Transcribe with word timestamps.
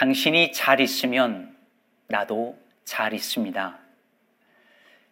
당신이 0.00 0.52
잘 0.52 0.80
있으면 0.80 1.54
나도 2.06 2.58
잘 2.84 3.12
있습니다. 3.12 3.78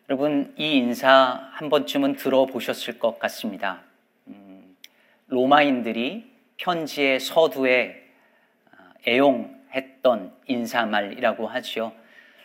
여러분, 0.08 0.54
이 0.56 0.78
인사 0.78 1.50
한 1.52 1.68
번쯤은 1.68 2.16
들어보셨을 2.16 2.98
것 2.98 3.18
같습니다. 3.18 3.82
음, 4.28 4.74
로마인들이 5.26 6.32
편지의 6.56 7.20
서두에 7.20 8.02
아, 8.70 8.94
애용했던 9.06 10.32
인사말이라고 10.46 11.46
하지요. 11.46 11.92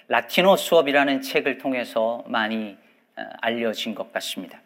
라틴어 0.10 0.58
수업이라는 0.58 1.22
책을 1.22 1.60
통해서 1.60 2.26
많이 2.28 2.78
아, 3.16 3.24
알려진 3.40 3.96
것 3.96 4.12
같습니다. 4.12 4.60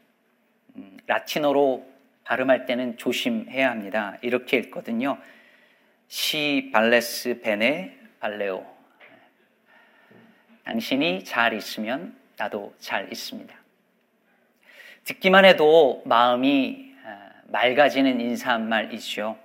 음, 0.77 0.97
라틴어로 1.05 1.85
발음할 2.23 2.65
때는 2.65 2.97
조심해야 2.97 3.69
합니다. 3.69 4.17
이렇게 4.23 4.57
읽거든요. 4.57 5.19
시 6.07 6.69
발레스 6.73 7.41
베네 7.41 7.97
발레오. 8.19 8.65
당신이 10.63 11.23
잘 11.23 11.53
있으면 11.53 12.17
나도 12.37 12.73
잘 12.79 13.11
있습니다. 13.11 13.55
듣기만 15.05 15.45
해도 15.45 16.01
마음이 16.05 16.93
아, 17.05 17.29
맑아지는 17.45 18.19
인사 18.19 18.53
한 18.53 18.67
말이죠. 18.67 19.37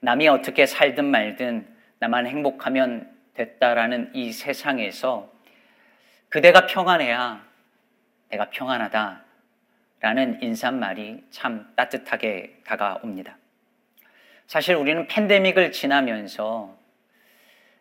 남이 0.00 0.28
어떻게 0.28 0.66
살든 0.66 1.04
말든 1.04 1.66
나만 1.98 2.26
행복하면 2.26 3.10
됐다라는 3.34 4.12
이 4.14 4.32
세상에서 4.32 5.30
그대가 6.28 6.66
평안해야 6.66 7.44
내가 8.30 8.50
평안하다 8.50 9.24
라는 10.00 10.42
인사말이 10.42 11.24
참 11.30 11.72
따뜻하게 11.76 12.60
다가옵니다. 12.64 13.39
사실 14.50 14.74
우리는 14.74 15.06
팬데믹을 15.06 15.70
지나면서 15.70 16.76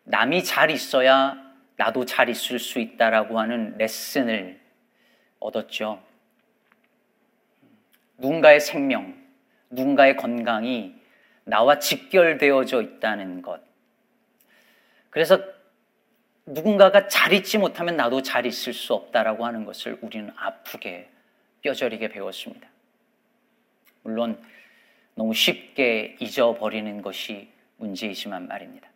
남이 0.04 0.44
잘 0.44 0.70
있어야 0.70 1.36
나도 1.78 2.06
잘 2.06 2.30
있을 2.30 2.60
수 2.60 2.78
있다라고 2.78 3.40
하는 3.40 3.76
레슨을 3.80 4.60
얻었죠. 5.40 6.00
누군가의 8.20 8.60
생명, 8.60 9.20
누군가의 9.72 10.16
건강이 10.16 10.94
나와 11.44 11.80
직결되어져 11.80 12.84
있다는 12.84 13.42
것. 13.42 13.64
그래서 15.10 15.40
누군가가 16.46 17.08
잘 17.08 17.34
있지 17.34 17.58
못하면 17.58 17.98
나도 17.98 18.22
잘 18.22 18.46
있을 18.46 18.74
수 18.74 18.94
없다라고 18.94 19.44
하는 19.44 19.66
것을 19.66 19.98
우리는 20.02 20.32
아프게 20.38 21.10
뼈저리게 21.64 22.10
배웠습니다. 22.10 22.70
물론 24.04 24.40
너무 25.20 25.34
쉽게 25.34 26.16
잊어버리는 26.22 27.02
것이 27.02 27.50
문제이지만 27.76 28.48
말입니다. 28.48 28.88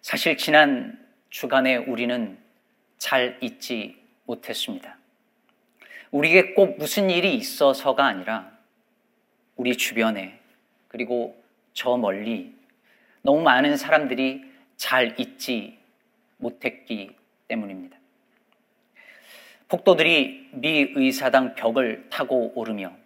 사실 0.00 0.36
지난 0.36 0.98
주간에 1.30 1.76
우리는 1.76 2.36
잘 2.96 3.38
잊지 3.40 3.96
못했습니다. 4.24 4.98
우리에게 6.10 6.54
꼭 6.54 6.78
무슨 6.78 7.10
일이 7.10 7.36
있어서가 7.36 8.06
아니라 8.06 8.50
우리 9.54 9.76
주변에 9.76 10.40
그리고 10.88 11.40
저 11.74 11.96
멀리 11.96 12.52
너무 13.22 13.40
많은 13.42 13.76
사람들이 13.76 14.42
잘 14.76 15.14
잊지 15.20 15.78
못했기 16.38 17.14
때문입니다. 17.46 17.96
폭도들이 19.68 20.48
미 20.54 20.90
의사당 20.96 21.54
벽을 21.54 22.08
타고 22.10 22.50
오르며 22.56 22.96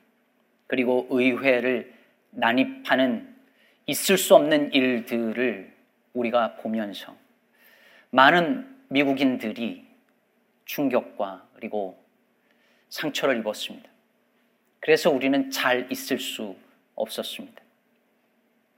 그리고 0.73 1.07
의회를 1.11 1.93
난입하는 2.31 3.37
있을 3.85 4.17
수 4.17 4.35
없는 4.35 4.73
일들을 4.73 5.71
우리가 6.15 6.57
보면서 6.57 7.15
많은 8.09 8.87
미국인들이 8.89 9.87
충격과 10.65 11.47
그리고 11.57 12.03
상처를 12.89 13.37
입었습니다. 13.41 13.87
그래서 14.81 15.11
우리는 15.11 15.51
잘 15.51 15.93
있을 15.93 16.19
수 16.19 16.57
없었습니다. 16.95 17.61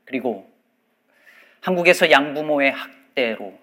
그리고 0.05 0.51
한국에서 1.61 2.11
양부모의 2.11 2.73
학대로 2.73 3.57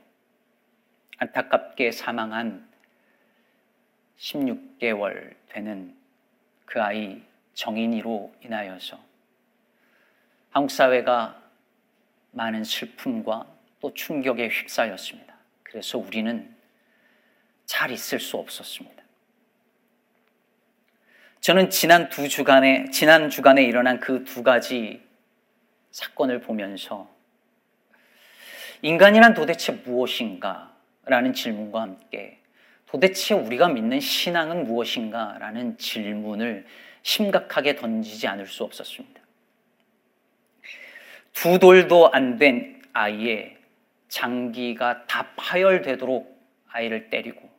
안타깝게 1.17 1.91
사망한 1.91 2.65
16개월 4.17 5.35
되는 5.49 5.93
그 6.65 6.81
아이 6.81 7.21
정인이로 7.61 8.33
인하여서 8.41 8.99
한국 10.49 10.71
사회가 10.71 11.39
많은 12.31 12.63
슬픔과 12.63 13.45
또 13.79 13.93
충격에 13.93 14.47
휩싸였습니다. 14.47 15.35
그래서 15.61 15.99
우리는 15.99 16.55
잘 17.65 17.91
있을 17.91 18.19
수 18.19 18.37
없었습니다. 18.37 19.03
저는 21.39 21.69
지난 21.69 22.09
두 22.09 22.27
주간에, 22.27 22.89
지난 22.89 23.29
주간에 23.29 23.63
일어난 23.63 23.99
그 23.99 24.23
두 24.23 24.41
가지 24.41 25.07
사건을 25.91 26.41
보면서 26.41 27.13
인간이란 28.81 29.35
도대체 29.35 29.73
무엇인가? 29.73 30.75
라는 31.05 31.33
질문과 31.33 31.81
함께 31.81 32.39
도대체 32.87 33.35
우리가 33.35 33.69
믿는 33.69 33.99
신앙은 33.99 34.63
무엇인가? 34.63 35.37
라는 35.39 35.77
질문을 35.77 36.65
심각하게 37.03 37.75
던지지 37.75 38.27
않을 38.27 38.45
수 38.47 38.63
없었습니다. 38.63 39.21
두 41.33 41.59
돌도 41.59 42.11
안 42.11 42.37
된 42.37 42.81
아이의 42.93 43.57
장기가 44.09 45.05
다 45.07 45.33
파열되도록 45.35 46.39
아이를 46.67 47.09
때리고 47.09 47.49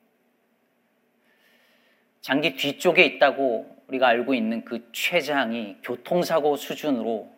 장기 2.20 2.54
뒤쪽에 2.56 3.04
있다고 3.04 3.84
우리가 3.88 4.08
알고 4.08 4.34
있는 4.34 4.64
그 4.64 4.90
췌장이 4.92 5.78
교통사고 5.82 6.56
수준으로 6.56 7.34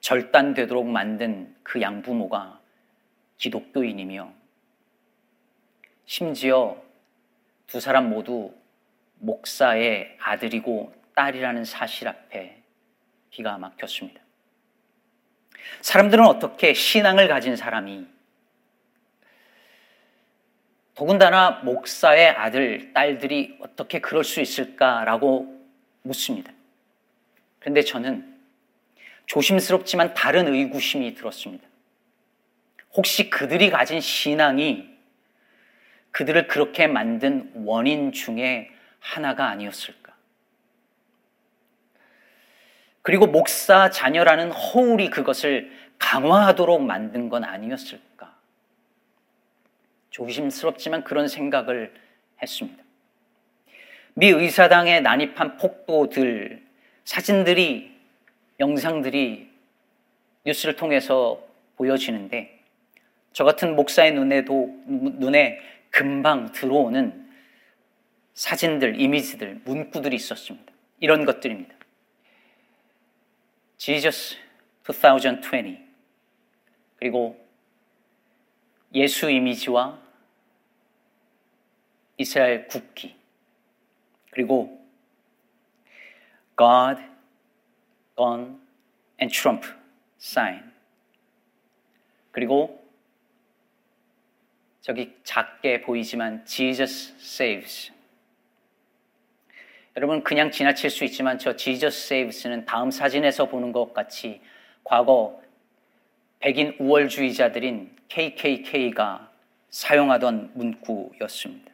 절단되도록 0.00 0.86
만든 0.86 1.54
그 1.62 1.80
양부모가 1.80 2.60
기독교인이며 3.38 4.32
심지어 6.06 6.82
두 7.66 7.80
사람 7.80 8.10
모두 8.10 8.54
목사의 9.24 10.16
아들이고 10.20 10.94
딸이라는 11.14 11.64
사실 11.64 12.08
앞에 12.08 12.62
기가 13.30 13.58
막혔습니다. 13.58 14.20
사람들은 15.80 16.26
어떻게 16.26 16.74
신앙을 16.74 17.28
가진 17.28 17.56
사람이 17.56 18.06
더군다나 20.94 21.62
목사의 21.64 22.28
아들, 22.30 22.92
딸들이 22.92 23.58
어떻게 23.60 24.00
그럴 24.00 24.22
수 24.22 24.40
있을까라고 24.40 25.66
묻습니다. 26.02 26.52
그런데 27.58 27.82
저는 27.82 28.32
조심스럽지만 29.26 30.14
다른 30.14 30.52
의구심이 30.52 31.14
들었습니다. 31.14 31.66
혹시 32.92 33.30
그들이 33.30 33.70
가진 33.70 34.00
신앙이 34.00 34.88
그들을 36.12 36.46
그렇게 36.46 36.86
만든 36.86 37.50
원인 37.54 38.12
중에 38.12 38.73
하나가 39.04 39.48
아니었을까? 39.48 40.14
그리고 43.02 43.26
목사 43.26 43.90
자녀라는 43.90 44.50
허울이 44.50 45.10
그것을 45.10 45.70
강화하도록 45.98 46.82
만든 46.82 47.28
건 47.28 47.44
아니었을까? 47.44 48.34
조심스럽지만 50.08 51.04
그런 51.04 51.28
생각을 51.28 51.92
했습니다. 52.40 52.82
미 54.14 54.28
의사당에 54.28 55.00
난입한 55.00 55.58
폭도들 55.58 56.64
사진들이 57.04 57.94
영상들이 58.58 59.50
뉴스를 60.46 60.76
통해서 60.76 61.42
보여지는데 61.76 62.62
저 63.34 63.44
같은 63.44 63.76
목사의 63.76 64.12
눈에도 64.12 64.74
눈에 64.86 65.60
금방 65.90 66.52
들어오는 66.52 67.23
사진들, 68.34 69.00
이미지들, 69.00 69.62
문구들이 69.64 70.16
있었습니다. 70.16 70.72
이런 71.00 71.24
것들입니다. 71.24 71.74
Jesus 73.78 74.36
2020 74.88 75.78
그리고 76.96 77.38
예수 78.92 79.30
이미지와 79.30 80.00
이스라엘 82.16 82.66
국기 82.68 83.16
그리고 84.30 84.84
God, 86.56 87.02
Gun 88.16 88.60
and 89.20 89.36
Trump 89.36 89.66
sign 90.18 90.72
그리고 92.30 92.84
저기 94.80 95.16
작게 95.24 95.82
보이지만 95.82 96.44
Jesus 96.46 97.14
saves 97.18 97.93
여러분 99.96 100.24
그냥 100.24 100.50
지나칠 100.50 100.90
수 100.90 101.04
있지만 101.04 101.38
저 101.38 101.54
Jesus 101.54 102.12
Saves는 102.12 102.64
다음 102.66 102.90
사진에서 102.90 103.46
보는 103.46 103.72
것 103.72 103.94
같이 103.94 104.40
과거 104.82 105.40
백인 106.40 106.76
우월주의자들인 106.78 107.94
KKK가 108.08 109.30
사용하던 109.70 110.50
문구였습니다. 110.54 111.72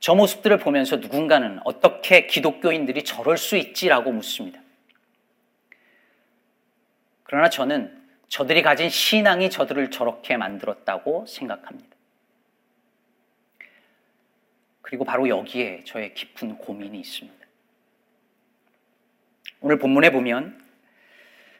저 0.00 0.14
모습들을 0.14 0.58
보면서 0.58 0.96
누군가는 0.96 1.60
어떻게 1.64 2.26
기독교인들이 2.26 3.04
저럴 3.04 3.38
수 3.38 3.56
있지라고 3.56 4.12
묻습니다. 4.12 4.60
그러나 7.22 7.48
저는 7.48 8.04
저들이 8.28 8.60
가진 8.60 8.90
신앙이 8.90 9.48
저들을 9.48 9.90
저렇게 9.90 10.36
만들었다고 10.36 11.24
생각합니다. 11.26 11.93
그리고 14.84 15.04
바로 15.04 15.28
여기에 15.28 15.84
저의 15.84 16.12
깊은 16.12 16.58
고민이 16.58 17.00
있습니다. 17.00 17.46
오늘 19.60 19.78
본문에 19.78 20.10
보면 20.10 20.62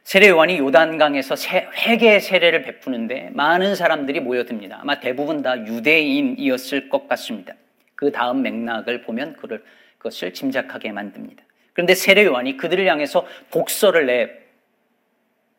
세례 0.03 0.29
요한이 0.29 0.59
요단강에서 0.59 1.35
회개의 1.73 2.21
세례를 2.21 2.63
베푸는데 2.63 3.31
많은 3.33 3.77
사람들이 3.77 4.21
모여듭니다. 4.21 4.79
아마 4.83 5.01
대부분 5.01 5.41
다 5.41 5.59
유대인이었을 5.59 6.91
것 6.91 7.09
같습니다. 7.09 7.55
그 7.95 8.13
다음 8.13 8.43
맥락을 8.43 9.03
보면 9.03 9.37
그를, 9.37 9.65
그것을 9.97 10.35
짐작하게 10.35 10.93
만듭니다. 10.93 11.43
그런데 11.73 11.95
세례 11.95 12.27
요한이 12.27 12.59
그들을 12.59 12.87
향해서 12.87 13.27
독서를 13.51 14.05
내 14.05 14.31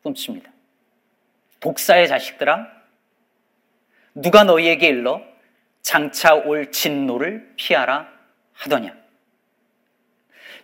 뿜습니다. 0.04 0.52
독사의 1.58 2.06
자식들아, 2.06 2.70
누가 4.14 4.44
너희에게 4.44 4.86
일러 4.86 5.20
장차 5.86 6.34
올 6.34 6.72
진노를 6.72 7.52
피하라 7.54 8.08
하더냐. 8.54 8.92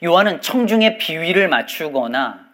요한은 0.03 0.41
청중의 0.41 0.99
비위를 0.99 1.47
맞추거나 1.47 2.49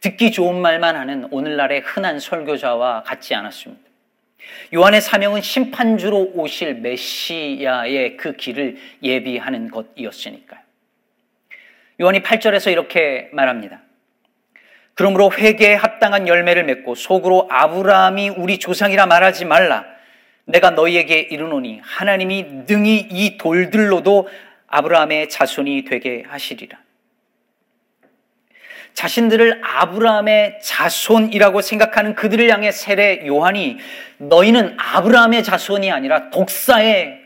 듣기 0.00 0.32
좋은 0.32 0.60
말만 0.60 0.96
하는 0.96 1.28
오늘날의 1.30 1.82
흔한 1.82 2.18
설교자와 2.18 3.04
같지 3.04 3.36
않았습니다. 3.36 3.88
요한의 4.74 5.00
사명은 5.00 5.42
심판주로 5.42 6.32
오실 6.34 6.74
메시아의 6.74 8.16
그 8.16 8.32
길을 8.32 8.76
예비하는 9.04 9.70
것이었으니까요. 9.70 10.60
요한이 12.00 12.22
8절에서 12.22 12.72
이렇게 12.72 13.28
말합니다. 13.32 13.80
그러므로 14.94 15.30
회개에 15.30 15.76
합당한 15.76 16.26
열매를 16.26 16.64
맺고 16.64 16.96
속으로 16.96 17.46
아브라함이 17.48 18.30
우리 18.30 18.58
조상이라 18.58 19.06
말하지 19.06 19.44
말라. 19.44 19.99
내가 20.50 20.70
너희에게 20.70 21.20
이르노니 21.20 21.80
하나님이 21.82 22.42
능히 22.66 23.08
이 23.10 23.38
돌들로도 23.38 24.28
아브라함의 24.66 25.28
자손이 25.28 25.84
되게 25.84 26.24
하시리라. 26.26 26.78
자신들을 28.94 29.60
아브라함의 29.64 30.58
자손이라고 30.62 31.60
생각하는 31.62 32.14
그들을 32.14 32.50
향해 32.50 32.72
세례 32.72 33.24
요한이 33.26 33.78
너희는 34.18 34.76
아브라함의 34.78 35.44
자손이 35.44 35.90
아니라 35.90 36.30
독사의 36.30 37.20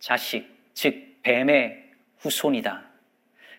자식, 0.00 0.48
즉 0.74 1.22
뱀의 1.22 1.84
후손이다. 2.18 2.82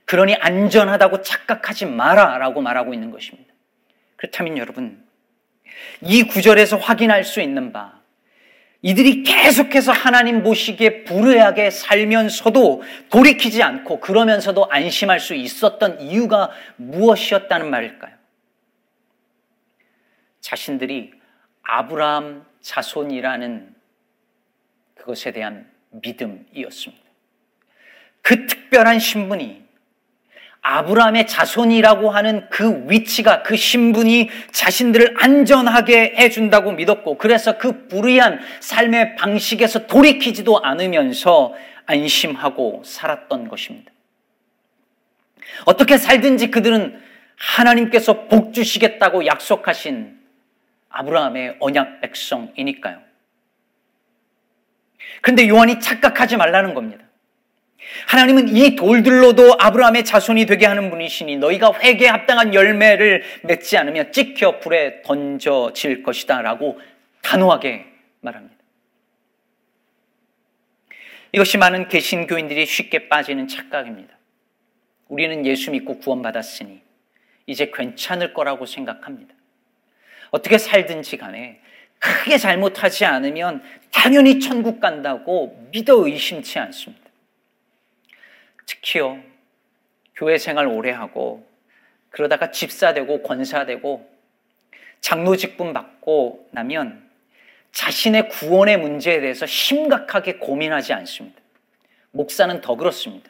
그러니 0.06 0.36
안전하다고 0.36 1.22
착각하지 1.22 1.86
마라 1.88 2.38
라고 2.38 2.62
말하고 2.62 2.94
있는 2.94 3.12
것입니다. 3.12 3.54
그렇다면 4.18 4.58
여러분, 4.58 5.04
이 6.02 6.24
구절에서 6.24 6.78
확인할 6.78 7.24
수 7.24 7.42
있는 7.42 7.72
바, 7.72 8.00
이들이 8.88 9.24
계속해서 9.24 9.92
하나님 9.92 10.44
보시기에 10.44 11.06
불의하게 11.06 11.72
살면서도 11.72 12.84
돌이키지 13.10 13.64
않고 13.64 14.00
그러면서도 14.00 14.70
안심할 14.70 15.20
수 15.20 15.34
있었던 15.34 16.02
이유가 16.02 16.52
무엇이었다는 16.76 17.72
말일까요? 17.72 18.14
자신들이 20.40 21.14
아브라함 21.64 22.46
자손이라는 22.62 23.74
그것에 24.94 25.32
대한 25.32 25.68
믿음이었습니다. 25.90 27.04
그 28.22 28.46
특별한 28.46 29.00
신분이 29.00 29.65
아브라함의 30.68 31.28
자손이라고 31.28 32.10
하는 32.10 32.50
그 32.50 32.86
위치가 32.90 33.44
그 33.44 33.56
신분이 33.56 34.32
자신들을 34.52 35.14
안전하게 35.20 36.16
해준다고 36.18 36.72
믿었고 36.72 37.20
그래서 37.20 37.60
그 37.60 37.88
불의한 37.88 38.40
삶의 38.62 39.16
방식에서 39.16 39.86
돌이키지도 39.86 40.64
않으면서 40.64 41.54
안심하고 41.86 42.82
살았던 42.84 43.48
것입니다. 43.48 43.92
어떻게 45.66 46.00
살든지 46.00 46.50
그들은 46.50 47.00
하나님께서 47.38 48.26
복 48.26 48.52
주시겠다고 48.52 49.28
약속하신 49.28 50.18
아브라함의 50.90 51.58
언약 51.60 52.02
백성이니까요. 52.02 53.02
그런데 55.22 55.48
요한이 55.48 55.80
착각하지 55.80 56.38
말라는 56.38 56.74
겁니다. 56.74 57.05
하나님은 58.08 58.56
이 58.56 58.76
돌들로도 58.76 59.56
아브라함의 59.60 60.06
자손이 60.06 60.46
되게 60.46 60.66
하는 60.66 60.90
분이시니 60.90 61.38
너희가 61.38 61.74
회개에 61.80 62.08
합당한 62.08 62.54
열매를 62.54 63.24
맺지 63.44 63.78
않으면 63.78 64.12
찍혀 64.12 64.60
불에 64.60 65.02
던져질 65.04 66.04
것이다 66.04 66.42
라고 66.42 66.80
단호하게 67.22 67.86
말합니다. 68.22 68.56
이것이 71.32 71.58
많은 71.58 71.90
개신교인들이 71.90 72.66
쉽게 72.66 73.10
빠지는 73.10 73.48
착각입니다. 73.48 74.16
우리는 75.08 75.46
예수 75.46 75.72
믿고 75.72 76.00
구원받았으니 76.00 76.82
이제 77.48 77.72
괜찮을 77.74 78.34
거라고 78.34 78.66
생각합니다. 78.66 79.34
어떻게 80.32 80.58
살든지 80.58 81.18
간에 81.18 81.60
크게 82.00 82.38
잘못하지 82.38 83.06
않으면 83.06 83.64
당연히 83.92 84.40
천국 84.40 84.80
간다고 84.80 85.68
믿어 85.72 86.06
의심치 86.06 86.60
않습니다. 86.60 87.05
특히요, 88.66 89.22
교회 90.16 90.38
생활 90.38 90.68
오래 90.68 90.92
하고, 90.92 91.48
그러다가 92.10 92.52
집사되고 92.52 93.24
권사되고, 93.24 94.10
장로 95.02 95.36
직분 95.36 95.74
받고 95.74 96.50
나면 96.52 97.08
자신의 97.72 98.30
구원의 98.30 98.78
문제에 98.78 99.20
대해서 99.20 99.46
심각하게 99.46 100.38
고민하지 100.38 100.94
않습니다. 100.94 101.40
목사는 102.12 102.62
더 102.62 102.76
그렇습니다. 102.76 103.30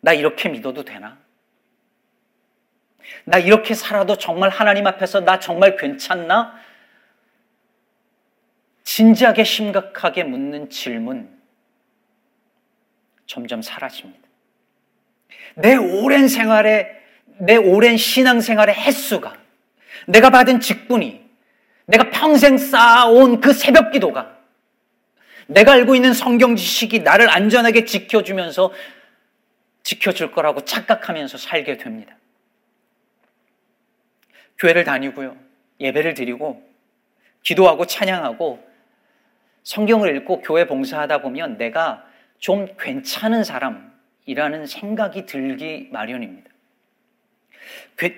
나 0.00 0.12
이렇게 0.12 0.48
믿어도 0.48 0.84
되나? 0.84 1.18
나 3.24 3.38
이렇게 3.38 3.74
살아도 3.74 4.18
정말 4.18 4.50
하나님 4.50 4.86
앞에서 4.86 5.20
나 5.20 5.38
정말 5.38 5.76
괜찮나? 5.76 6.58
진지하게 8.84 9.44
심각하게 9.44 10.24
묻는 10.24 10.68
질문, 10.70 11.37
점점 13.28 13.62
사라집니다. 13.62 14.26
내 15.54 15.76
오랜 15.76 16.26
생활에, 16.26 16.90
내 17.38 17.56
오랜 17.56 17.96
신앙생활의 17.96 18.74
횟수가, 18.74 19.36
내가 20.08 20.30
받은 20.30 20.60
직분이, 20.60 21.24
내가 21.86 22.10
평생 22.10 22.58
쌓아온 22.58 23.40
그 23.40 23.52
새벽 23.52 23.92
기도가, 23.92 24.36
내가 25.46 25.72
알고 25.72 25.94
있는 25.94 26.12
성경 26.12 26.56
지식이 26.56 27.00
나를 27.00 27.30
안전하게 27.30 27.84
지켜주면서 27.84 28.72
지켜줄 29.82 30.32
거라고 30.32 30.64
착각하면서 30.64 31.38
살게 31.38 31.76
됩니다. 31.76 32.16
교회를 34.58 34.84
다니고요. 34.84 35.36
예배를 35.80 36.14
드리고, 36.14 36.66
기도하고 37.42 37.86
찬양하고, 37.86 38.66
성경을 39.64 40.16
읽고 40.16 40.40
교회 40.40 40.66
봉사하다 40.66 41.20
보면 41.20 41.58
내가 41.58 42.07
좀 42.38 42.68
괜찮은 42.78 43.44
사람이라는 43.44 44.66
생각이 44.66 45.26
들기 45.26 45.88
마련입니다. 45.92 46.50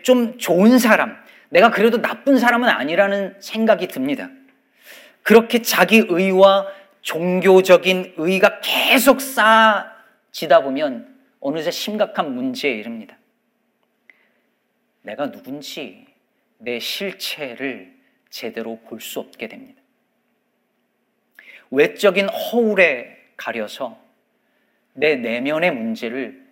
좀 0.03 0.39
좋은 0.39 0.79
사람, 0.79 1.17
내가 1.49 1.71
그래도 1.71 2.01
나쁜 2.01 2.39
사람은 2.39 2.69
아니라는 2.69 3.41
생각이 3.41 3.89
듭니다. 3.89 4.31
그렇게 5.23 5.63
자기 5.63 6.05
의와 6.09 6.67
종교적인 7.03 8.15
의가 8.17 8.61
계속 8.61 9.21
쌓아지다 9.21 10.63
보면 10.63 11.19
어느새 11.41 11.71
심각한 11.71 12.35
문제에 12.35 12.73
이릅니다. 12.73 13.17
내가 15.03 15.31
누군지 15.31 16.07
내 16.59 16.79
실체를 16.79 17.99
제대로 18.29 18.79
볼 18.81 19.01
수 19.01 19.19
없게 19.19 19.49
됩니다. 19.49 19.81
외적인 21.71 22.29
허울에 22.29 23.17
가려서 23.37 23.99
내 25.01 25.17
내면의 25.17 25.73
문제를 25.73 26.47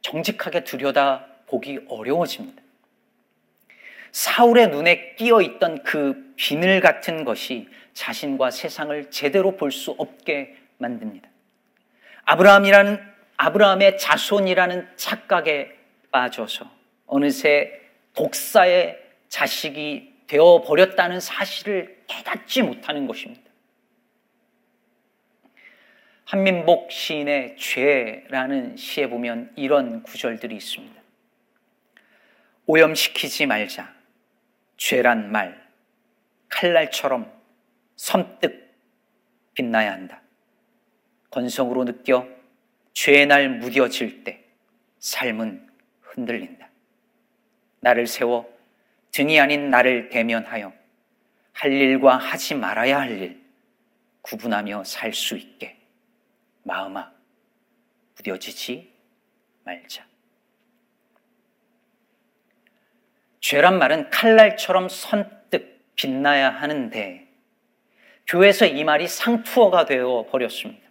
정직하게 0.00 0.64
들여다 0.64 1.26
보기 1.46 1.80
어려워집니다. 1.88 2.62
사울의 4.10 4.68
눈에 4.70 5.14
끼어 5.16 5.42
있던 5.42 5.82
그 5.82 6.32
비늘 6.36 6.80
같은 6.80 7.24
것이 7.24 7.68
자신과 7.92 8.50
세상을 8.50 9.10
제대로 9.10 9.56
볼 9.56 9.70
수 9.70 9.90
없게 9.98 10.56
만듭니다. 10.78 11.28
아브라함이라는 12.24 13.00
아브라함의 13.36 13.98
자손이라는 13.98 14.88
착각에 14.96 15.70
빠져서 16.10 16.70
어느새 17.06 17.80
독사의 18.14 18.98
자식이 19.28 20.14
되어 20.26 20.62
버렸다는 20.62 21.20
사실을 21.20 22.02
깨닫지 22.06 22.62
못하는 22.62 23.06
것입니다. 23.06 23.47
한민복 26.28 26.92
시인의 26.92 27.56
죄라는 27.56 28.76
시에 28.76 29.08
보면 29.08 29.50
이런 29.56 30.02
구절들이 30.02 30.56
있습니다. 30.56 31.00
오염시키지 32.66 33.46
말자. 33.46 33.94
죄란 34.76 35.32
말. 35.32 35.66
칼날처럼 36.50 37.32
섬뜩 37.96 38.74
빛나야 39.54 39.90
한다. 39.90 40.20
건성으로 41.30 41.86
느껴 41.86 42.28
죄의 42.92 43.24
날 43.24 43.48
무뎌질 43.48 44.22
때 44.22 44.44
삶은 44.98 45.66
흔들린다. 46.02 46.68
나를 47.80 48.06
세워 48.06 48.46
등이 49.12 49.40
아닌 49.40 49.70
나를 49.70 50.10
대면하여 50.10 50.74
할 51.54 51.72
일과 51.72 52.18
하지 52.18 52.54
말아야 52.54 53.00
할 53.00 53.12
일 53.12 53.42
구분하며 54.20 54.84
살 54.84 55.14
수 55.14 55.34
있게 55.38 55.77
마음아 56.68 57.10
무뎌지지 58.18 58.92
말자. 59.64 60.04
죄란 63.40 63.78
말은 63.78 64.10
칼날처럼 64.10 64.90
선뜻 64.90 65.94
빛나야 65.96 66.50
하는데 66.50 67.26
교회에서 68.26 68.66
이 68.66 68.84
말이 68.84 69.08
상투어가 69.08 69.86
되어 69.86 70.26
버렸습니다. 70.30 70.86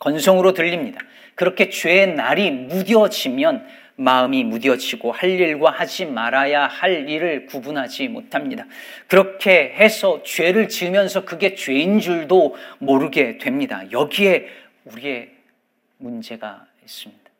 건성으로 0.00 0.52
들립니다. 0.52 1.00
그렇게 1.34 1.70
죄의 1.70 2.12
날이 2.14 2.50
무뎌지면 2.50 3.66
마음이 3.96 4.44
무뎌지고 4.44 5.12
할 5.12 5.30
일과 5.30 5.70
하지 5.70 6.04
말아야 6.04 6.66
할 6.66 7.08
일을 7.08 7.46
구분하지 7.46 8.08
못합니다. 8.08 8.66
그렇게 9.06 9.72
해서 9.74 10.22
죄를 10.22 10.68
지으면서 10.68 11.24
그게 11.24 11.54
죄인 11.54 12.00
줄도 12.00 12.56
모르게 12.78 13.38
됩니다. 13.38 13.90
여기에 13.90 14.65
우리의 14.86 15.36
문제가 15.98 16.66
있습니다. 16.82 17.30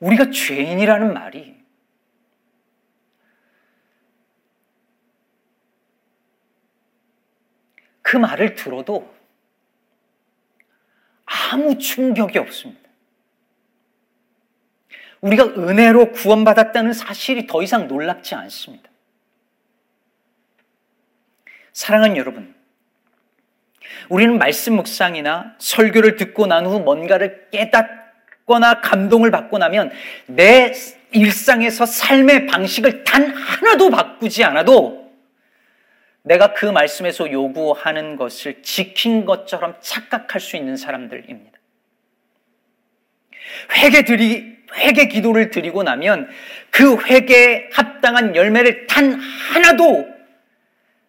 우리가 0.00 0.30
죄인이라는 0.30 1.14
말이 1.14 1.62
그 8.02 8.16
말을 8.16 8.54
들어도 8.54 9.14
아무 11.24 11.78
충격이 11.78 12.38
없습니다. 12.38 12.82
우리가 15.20 15.44
은혜로 15.44 16.12
구원받았다는 16.12 16.92
사실이 16.92 17.46
더 17.46 17.62
이상 17.62 17.86
놀랍지 17.86 18.34
않습니다. 18.34 18.90
사랑하는 21.72 22.16
여러분, 22.16 22.54
우리는 24.08 24.38
말씀 24.38 24.74
묵상이나 24.74 25.54
설교를 25.58 26.16
듣고 26.16 26.46
난 26.46 26.66
후 26.66 26.80
뭔가를 26.80 27.48
깨닫거나 27.50 28.80
감동을 28.80 29.30
받고 29.30 29.58
나면 29.58 29.90
내 30.26 30.72
일상에서 31.12 31.86
삶의 31.86 32.46
방식을 32.46 33.04
단 33.04 33.26
하나도 33.34 33.90
바꾸지 33.90 34.44
않아도 34.44 35.10
내가 36.22 36.54
그 36.54 36.66
말씀에서 36.66 37.30
요구하는 37.30 38.16
것을 38.16 38.62
지킨 38.62 39.24
것처럼 39.24 39.76
착각할 39.80 40.40
수 40.40 40.56
있는 40.56 40.76
사람들입니다. 40.76 41.58
회개 43.76 44.04
드리, 44.04 44.56
회개 44.74 45.08
기도를 45.08 45.50
드리고 45.50 45.82
나면 45.82 46.28
그 46.70 46.96
회개에 47.04 47.70
합당한 47.72 48.36
열매를 48.36 48.86
단 48.86 49.14
하나도 49.14 50.06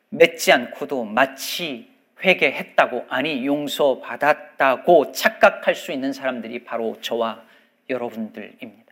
맺지 0.10 0.51
않고도 0.51 1.06
마치 1.06 1.93
회개했다고, 2.24 3.06
아니, 3.10 3.46
용서받았다고 3.46 5.12
착각할 5.12 5.75
수 5.75 5.92
있는 5.92 6.13
사람들이 6.13 6.63
바로 6.63 6.98
저와 7.01 7.42
여러분들입니다. 7.89 8.84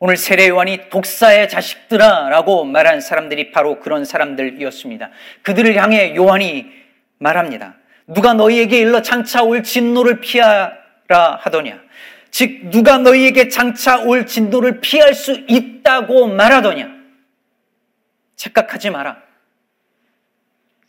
오늘 0.00 0.16
세례 0.16 0.48
요한이 0.48 0.90
독사의 0.90 1.48
자식들아 1.48 2.28
라고 2.28 2.64
말한 2.64 3.00
사람들이 3.00 3.50
바로 3.50 3.80
그런 3.80 4.04
사람들이었습니다. 4.04 5.10
그들을 5.42 5.74
향해 5.76 6.14
요한이 6.14 6.66
말합니다. 7.18 7.74
누가 8.06 8.32
너희에게 8.32 8.78
일러 8.78 9.02
장차 9.02 9.42
올 9.42 9.62
진노를 9.62 10.20
피하라 10.20 11.40
하더냐. 11.40 11.82
즉, 12.30 12.70
누가 12.70 12.98
너희에게 12.98 13.48
장차 13.48 13.98
올 13.98 14.24
진노를 14.24 14.80
피할 14.80 15.14
수 15.14 15.32
있다고 15.48 16.28
말하더냐. 16.28 16.96
착각하지 18.36 18.90
마라. 18.90 19.27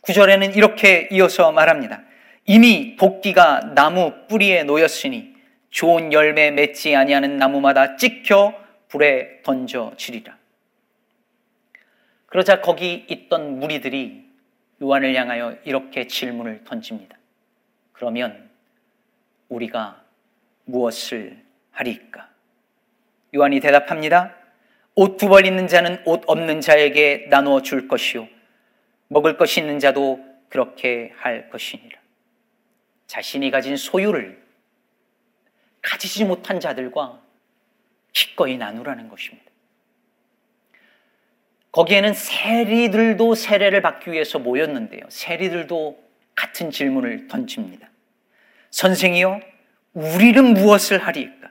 구절에는 0.02 0.54
이렇게 0.54 1.08
이어서 1.10 1.52
말합니다. 1.52 2.02
이미 2.46 2.96
도끼가 2.96 3.74
나무 3.74 4.12
뿌리에 4.28 4.64
놓였으니 4.64 5.34
좋은 5.70 6.12
열매 6.12 6.50
맺지 6.50 6.96
아니하는 6.96 7.36
나무마다 7.36 7.96
찍혀 7.96 8.54
불에 8.88 9.42
던져지리라. 9.42 10.36
그러자 12.26 12.60
거기 12.60 13.06
있던 13.08 13.58
무리들이 13.58 14.24
요한을 14.82 15.14
향하여 15.14 15.56
이렇게 15.64 16.06
질문을 16.06 16.64
던집니다. 16.64 17.16
그러면 17.92 18.50
우리가 19.48 20.02
무엇을 20.64 21.42
하리까? 21.72 22.28
요한이 23.34 23.60
대답합니다. 23.60 24.34
옷 24.94 25.16
두 25.18 25.28
벌 25.28 25.46
있는 25.46 25.68
자는 25.68 26.02
옷 26.04 26.22
없는 26.26 26.60
자에게 26.60 27.26
나누어 27.30 27.62
줄 27.62 27.86
것이요. 27.88 28.26
먹을 29.10 29.36
것이 29.36 29.60
있는 29.60 29.80
자도 29.80 30.24
그렇게 30.48 31.12
할 31.16 31.50
것이니라. 31.50 31.98
자신이 33.08 33.50
가진 33.50 33.76
소유를 33.76 34.40
가지지 35.82 36.24
못한 36.24 36.60
자들과 36.60 37.20
기꺼이 38.12 38.56
나누라는 38.56 39.08
것입니다. 39.08 39.50
거기에는 41.72 42.14
세리들도 42.14 43.34
세례를 43.34 43.82
받기 43.82 44.12
위해서 44.12 44.38
모였는데요. 44.38 45.02
세리들도 45.08 46.02
같은 46.36 46.70
질문을 46.70 47.26
던집니다. 47.26 47.90
선생이요, 48.70 49.40
우리는 49.92 50.54
무엇을 50.54 50.98
하리까? 50.98 51.50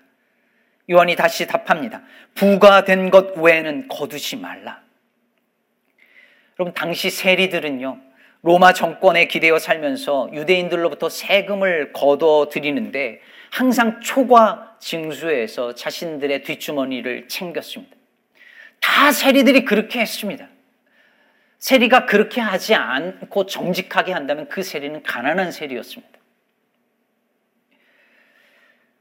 요한이 0.89 1.17
다시 1.17 1.45
답합니다. 1.45 2.03
부가 2.35 2.85
된 2.85 3.11
것 3.11 3.37
외에는 3.37 3.89
거두지 3.89 4.37
말라. 4.37 4.81
여러분, 6.59 6.73
당시 6.73 7.09
세리들은요, 7.09 7.97
로마 8.41 8.73
정권에 8.73 9.27
기대어 9.27 9.59
살면서 9.59 10.29
유대인들로부터 10.33 11.07
세금을 11.07 11.93
걷어 11.93 12.49
드리는데 12.51 13.21
항상 13.49 14.01
초과 14.01 14.75
징수에서 14.79 15.73
자신들의 15.75 16.43
뒷주머니를 16.43 17.29
챙겼습니다. 17.29 17.95
다 18.81 19.11
세리들이 19.11 19.63
그렇게 19.63 20.01
했습니다. 20.01 20.47
세리가 21.59 22.05
그렇게 22.05 22.41
하지 22.41 22.75
않고 22.75 23.45
정직하게 23.45 24.11
한다면 24.11 24.47
그 24.49 24.61
세리는 24.61 25.03
가난한 25.03 25.51
세리였습니다. 25.51 26.19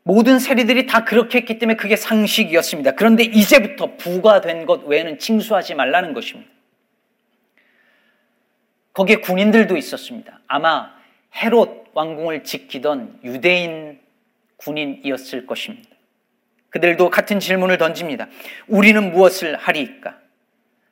모든 0.05 0.39
세리들이 0.39 0.87
다 0.87 1.05
그렇게 1.05 1.39
했기 1.39 1.59
때문에 1.59 1.77
그게 1.77 1.97
상식이었습니다. 1.97 2.93
그런데 2.93 3.25
이제부터 3.25 3.97
부과된 3.97 4.65
것 4.65 4.85
외에는 4.85 5.19
징수하지 5.19 5.75
말라는 5.75 6.15
것입니다. 6.15 6.58
거기에 8.99 9.17
군인들도 9.17 9.77
있었습니다. 9.77 10.41
아마 10.49 10.93
헤롯 11.37 11.87
왕궁을 11.95 12.43
지키던 12.43 13.21
유대인 13.23 14.01
군인이었을 14.57 15.47
것입니다. 15.47 15.89
그들도 16.71 17.09
같은 17.09 17.39
질문을 17.39 17.79
던집니다. 17.79 18.27
우리는 18.67 19.13
무엇을 19.13 19.55
하리까? 19.55 20.19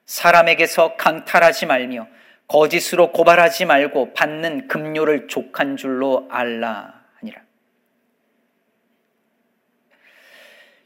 사람에게서 0.05 0.95
강탈하지 0.95 1.67
말며 1.67 2.07
거짓으로 2.47 3.11
고발하지 3.11 3.65
말고 3.65 4.13
받는 4.13 4.69
급료를 4.69 5.27
족한 5.27 5.77
줄로 5.77 6.29
알라 6.31 7.03
하니라. 7.19 7.43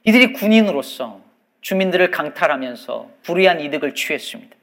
이들이 0.04 0.32
군인으로서 0.32 1.20
주민들을 1.60 2.10
강탈하면서 2.10 3.10
불의한 3.24 3.60
이득을 3.60 3.94
취했습니다. 3.94 4.59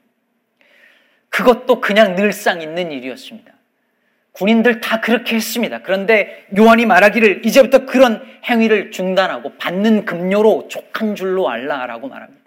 그것도 1.38 1.82
그냥 1.82 2.16
늘상 2.16 2.64
있는 2.64 2.92
일이었습니다. 2.92 3.52
군인들 4.32 4.82
다 4.82 5.02
그렇게 5.02 5.36
했습니다. 5.36 5.84
그런데 5.84 6.48
요한이 6.58 6.88
말하기를 6.88 7.46
이제부터 7.46 7.86
그런 7.86 8.26
행위를 8.46 8.90
중단하고 8.90 9.54
받는 9.60 10.06
급료로 10.06 10.68
족한 10.68 11.14
줄로 11.14 11.48
알라라고 11.48 12.08
말합니다. 12.08 12.42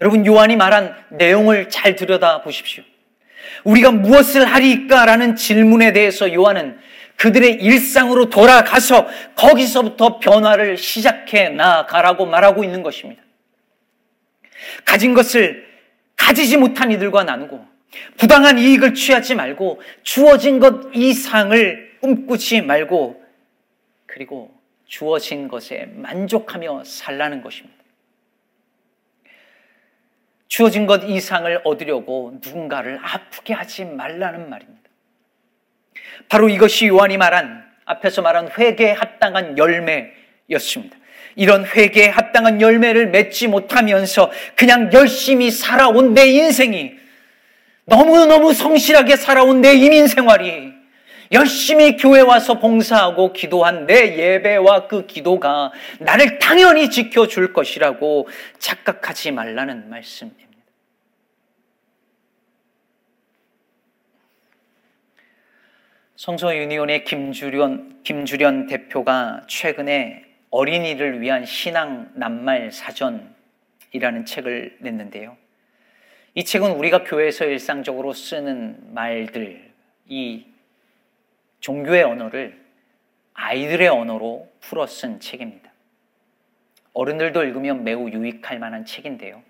여러분 0.00 0.24
요한이 0.24 0.54
말한 0.54 0.94
내용을 1.10 1.68
잘 1.68 1.96
들여다 1.96 2.42
보십시오. 2.42 2.84
우리가 3.64 3.90
무엇을 3.90 4.44
하리까라는 4.44 5.34
질문에 5.34 5.92
대해서 5.92 6.32
요한은 6.32 6.78
그들의 7.16 7.54
일상으로 7.54 8.30
돌아가서 8.30 9.08
거기서부터 9.34 10.20
변화를 10.20 10.76
시작해 10.76 11.48
나가라고 11.48 12.26
말하고 12.26 12.62
있는 12.62 12.84
것입니다. 12.84 13.20
가진 14.84 15.12
것을 15.12 15.71
가지지 16.22 16.56
못한 16.56 16.92
이들과 16.92 17.24
나누고 17.24 17.66
부당한 18.16 18.56
이익을 18.56 18.94
취하지 18.94 19.34
말고 19.34 19.82
주어진 20.04 20.60
것 20.60 20.94
이상을 20.94 21.98
꿈꾸지 22.00 22.62
말고 22.62 23.20
그리고 24.06 24.54
주어진 24.86 25.48
것에 25.48 25.86
만족하며 25.94 26.84
살라는 26.84 27.42
것입니다. 27.42 27.82
주어진 30.46 30.86
것 30.86 31.02
이상을 31.02 31.62
얻으려고 31.64 32.38
누군가를 32.44 33.00
아프게 33.02 33.52
하지 33.52 33.84
말라는 33.84 34.48
말입니다. 34.48 34.90
바로 36.28 36.48
이것이 36.48 36.86
요한이 36.88 37.16
말한 37.16 37.68
앞에서 37.84 38.22
말한 38.22 38.50
회개에 38.56 38.92
합당한 38.92 39.58
열매였습니다. 39.58 40.96
이런 41.36 41.64
회개에 41.64 42.08
합당한 42.08 42.60
열매를 42.60 43.08
맺지 43.08 43.48
못하면서 43.48 44.30
그냥 44.54 44.90
열심히 44.92 45.50
살아온 45.50 46.14
내 46.14 46.26
인생이 46.26 46.92
너무너무 47.84 48.52
성실하게 48.52 49.16
살아온 49.16 49.60
내 49.60 49.74
이민 49.74 50.06
생활이 50.06 50.72
열심히 51.32 51.96
교회 51.96 52.20
와서 52.20 52.58
봉사하고 52.58 53.32
기도한 53.32 53.86
내 53.86 54.16
예배와 54.18 54.86
그 54.86 55.06
기도가 55.06 55.72
나를 55.98 56.38
당연히 56.38 56.90
지켜줄 56.90 57.54
것이라고 57.54 58.28
착각하지 58.58 59.30
말라는 59.30 59.88
말씀입니다. 59.88 60.42
성서 66.16 66.54
유니온의 66.54 67.04
김주련, 67.04 68.02
김주련 68.04 68.66
대표가 68.66 69.42
최근에 69.48 70.31
어린이를 70.52 71.22
위한 71.22 71.46
신앙 71.46 72.12
낱말 72.14 72.72
사전이라는 72.72 74.26
책을 74.26 74.76
냈는데요. 74.80 75.36
이 76.34 76.44
책은 76.44 76.72
우리가 76.72 77.04
교회에서 77.04 77.46
일상적으로 77.46 78.12
쓰는 78.12 78.94
말들, 78.94 79.72
이 80.06 80.46
종교의 81.60 82.02
언어를 82.02 82.60
아이들의 83.32 83.88
언어로 83.88 84.52
풀어 84.60 84.86
쓴 84.86 85.20
책입니다. 85.20 85.72
어른들도 86.92 87.44
읽으면 87.44 87.82
매우 87.82 88.10
유익할 88.10 88.58
만한 88.58 88.84
책인데요. 88.84 89.42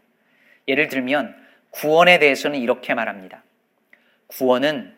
예를 0.69 0.87
들면 0.87 1.35
구원에 1.71 2.21
대해서는 2.21 2.61
이렇게 2.61 2.95
말합니다. 2.95 3.43
구원은 4.29 4.95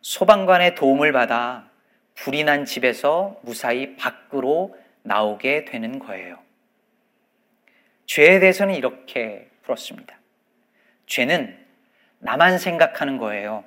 소방관의 0.00 0.74
도움을 0.74 1.12
받아 1.12 1.70
불이 2.16 2.42
난 2.42 2.64
집에서 2.64 3.38
무사히 3.44 3.94
밖으로 3.94 4.76
나오게 5.08 5.64
되는 5.64 5.98
거예요. 5.98 6.38
죄에 8.06 8.38
대해서는 8.38 8.74
이렇게 8.74 9.50
풀었습니다. 9.62 10.18
죄는 11.06 11.58
나만 12.20 12.58
생각하는 12.58 13.18
거예요. 13.18 13.64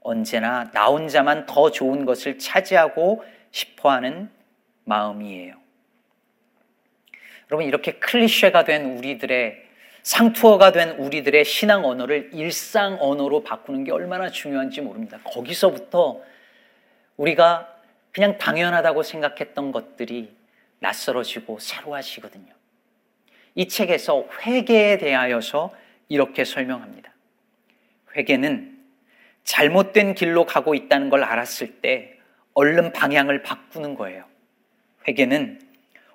언제나 0.00 0.70
나 0.72 0.86
혼자만 0.86 1.46
더 1.46 1.70
좋은 1.70 2.04
것을 2.04 2.38
차지하고 2.38 3.24
싶어 3.50 3.90
하는 3.90 4.30
마음이에요. 4.84 5.54
여러분, 7.50 7.66
이렇게 7.66 7.92
클리셰가 7.92 8.64
된 8.64 8.98
우리들의 8.98 9.64
상투어가 10.02 10.70
된 10.70 10.90
우리들의 10.90 11.44
신앙 11.44 11.84
언어를 11.84 12.30
일상 12.32 12.98
언어로 13.00 13.42
바꾸는 13.42 13.82
게 13.82 13.90
얼마나 13.90 14.30
중요한지 14.30 14.80
모릅니다. 14.80 15.18
거기서부터 15.24 16.20
우리가 17.16 17.76
그냥 18.12 18.38
당연하다고 18.38 19.02
생각했던 19.02 19.72
것들이 19.72 20.35
낯설어지고 20.80 21.58
새로워지거든요. 21.58 22.52
이 23.54 23.68
책에서 23.68 24.28
회개에 24.42 24.98
대하여서 24.98 25.72
이렇게 26.08 26.44
설명합니다. 26.44 27.12
회개는 28.16 28.76
잘못된 29.44 30.14
길로 30.14 30.44
가고 30.44 30.74
있다는 30.74 31.08
걸 31.08 31.24
알았을 31.24 31.80
때 31.80 32.18
얼른 32.54 32.92
방향을 32.92 33.42
바꾸는 33.42 33.94
거예요. 33.94 34.24
회개는 35.06 35.60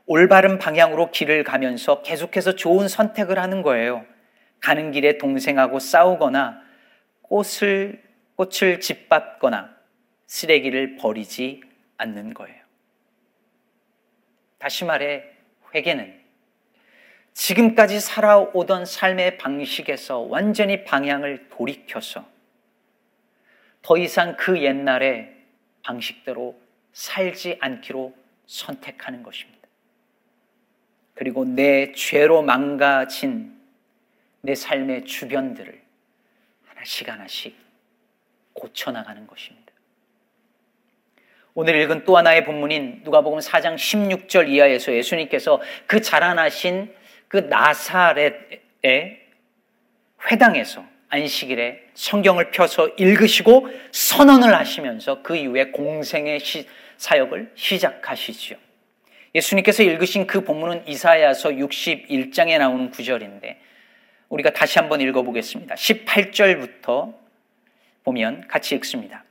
올바른 0.06 0.60
방향으로 0.60 1.12
길을 1.12 1.44
가면서 1.44 2.02
계속해서 2.02 2.56
좋은 2.56 2.88
선택을 2.88 3.40
하는 3.40 3.62
거예요. 3.62 4.06
가는 4.60 4.92
길에 4.92 5.18
동생하고 5.18 5.80
싸우거나 5.80 6.62
꽃을, 7.22 8.04
꽃을 8.36 8.80
짓밟거나 8.80 9.76
쓰레기를 10.28 10.98
버리지 10.98 11.62
않는 11.98 12.34
거예요. 12.34 12.61
다시 14.62 14.86
말해, 14.86 15.24
회개는 15.74 16.22
지금까지 17.34 18.00
살아오던 18.00 18.86
삶의 18.86 19.40
방식에서 19.40 20.20
완전히 20.20 20.84
방향을 20.84 21.50
돌이켜서 21.50 22.30
더 23.82 23.98
이상 23.98 24.38
그 24.38 24.62
옛날의 24.62 25.36
방식대로 25.82 26.62
살지 26.94 27.58
않기로 27.60 28.16
선택하는 28.46 29.24
것입니다. 29.24 29.68
그리고 31.16 31.44
내 31.44 31.92
죄로 31.94 32.44
망가진 32.44 33.60
내 34.42 34.54
삶의 34.54 35.06
주변들을 35.06 35.82
하나씩 36.68 37.10
하나씩 37.10 37.58
고쳐나가는 38.54 39.26
것입니다. 39.26 39.71
오늘 41.54 41.76
읽은 41.82 42.06
또 42.06 42.18
하나의 42.18 42.46
본문인 42.46 43.02
누가복음 43.04 43.40
4장 43.40 43.76
16절 43.76 44.48
이하에서 44.48 44.94
예수님께서 44.94 45.62
그 45.86 46.02
자라나신 46.02 46.94
그 47.28 47.38
나사렛의 47.38 49.20
회당에서 50.30 50.86
안식일에 51.10 51.88
성경을 51.94 52.52
펴서 52.52 52.88
읽으시고 52.98 53.68
선언을 53.92 54.56
하시면서 54.56 55.22
그 55.22 55.36
이후에 55.36 55.72
공생의 55.72 56.40
시, 56.40 56.68
사역을 56.96 57.52
시작하시죠. 57.56 58.56
예수님께서 59.36 59.84
읽으신 59.84 60.28
그 60.28 60.44
본문은 60.46 60.88
이사야서 60.88 61.50
61장에 61.50 62.58
나오는 62.58 62.90
구절인데 62.92 63.60
우리가 64.30 64.52
다시 64.52 64.80
한번 64.80 65.02
읽어보겠습니다. 65.02 65.76
18절부터 65.76 67.14
보면 68.04 68.48
같이 68.48 68.76
읽습니다. 68.76 69.26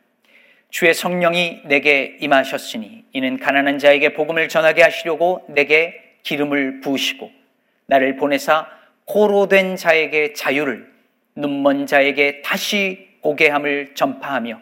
주의 0.71 0.95
성령이 0.95 1.63
내게 1.65 2.17
임하셨으니 2.21 3.05
이는 3.13 3.39
가난한 3.39 3.79
자에게 3.79 4.15
복음을 4.15 4.49
전하게 4.49 4.83
하시려고 4.83 5.45
내게 5.49 6.01
기름을 6.23 6.81
부으시고 6.81 7.31
나를 7.87 8.17
보내사 8.17 8.69
고로 9.05 9.49
된 9.49 9.75
자에게 9.75 10.33
자유를 10.33 10.89
눈먼 11.35 11.87
자에게 11.87 12.43
다시 12.43 13.09
보게 13.21 13.49
함을 13.49 13.95
전파하며 13.95 14.61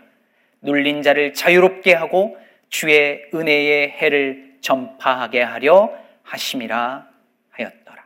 눌린 0.63 1.03
자를 1.03 1.35
자유롭게 1.35 1.93
하고 1.93 2.39
주의 2.71 3.23
은혜의 3.35 3.91
해를 3.91 4.57
전파하게 4.61 5.43
하려 5.43 5.93
하심이라 6.23 7.07
하였더라. 7.51 8.05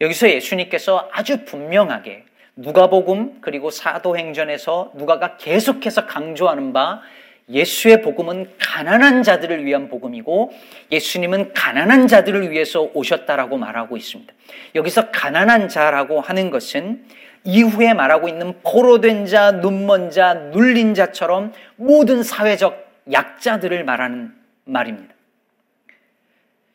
여기서 0.00 0.28
예수님께서 0.30 1.08
아주 1.12 1.44
분명하게 1.44 2.24
누가복음 2.56 3.38
그리고 3.40 3.70
사도행전에서 3.70 4.92
누가가 4.94 5.36
계속해서 5.36 6.06
강조하는 6.06 6.72
바 6.72 7.00
예수의 7.48 8.02
복음은 8.02 8.52
가난한 8.58 9.22
자들을 9.22 9.64
위한 9.64 9.88
복음이고 9.88 10.52
예수님은 10.90 11.54
가난한 11.54 12.06
자들을 12.08 12.50
위해서 12.50 12.88
오셨다라고 12.94 13.56
말하고 13.56 13.96
있습니다. 13.96 14.32
여기서 14.74 15.10
가난한 15.10 15.68
자라고 15.68 16.20
하는 16.20 16.50
것은 16.50 17.04
이후에 17.44 17.92
말하고 17.94 18.28
있는 18.28 18.54
포로된 18.62 19.26
자, 19.26 19.50
눈먼 19.50 20.10
자, 20.10 20.34
눌린 20.34 20.94
자처럼 20.94 21.52
모든 21.76 22.22
사회적 22.22 22.90
약자들을 23.10 23.82
말하는 23.84 24.32
말입니다. 24.64 25.11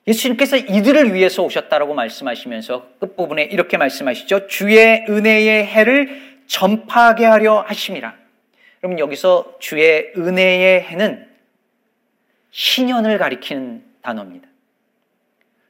예수님께서 0.08 0.56
이들을 0.58 1.14
위해서 1.14 1.44
오셨다라고 1.44 1.94
말씀하시면서 1.94 2.88
끝부분에 3.00 3.44
이렇게 3.44 3.78
말씀하시죠. 3.78 4.48
주의 4.48 5.06
은혜의 5.10 5.66
해를 5.66 6.38
전파하게 6.48 7.26
하려 7.26 7.62
하심이라. 7.68 8.16
그럼 8.80 9.00
여기서 9.00 9.58
주의 9.60 10.14
은혜의 10.16 10.82
해는 10.84 11.28
희년을 12.52 13.18
가리키는 13.18 13.84
단어입니다. 14.02 14.48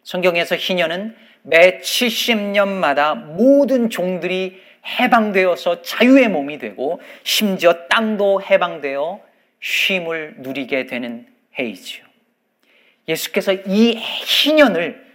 성경에서 0.04 0.56
희년은 0.56 1.16
매 1.42 1.80
70년마다 1.80 3.16
모든 3.16 3.90
종들이 3.90 4.62
해방되어서 5.00 5.82
자유의 5.82 6.30
몸이 6.30 6.60
되고 6.60 7.02
심지어 7.24 7.88
땅도 7.90 8.42
해방되어 8.44 9.20
쉼을 9.60 10.36
누리게 10.38 10.86
되는 10.86 11.28
해이지요. 11.58 12.07
예수께서 13.08 13.54
이 13.54 13.96
희년을 13.98 15.06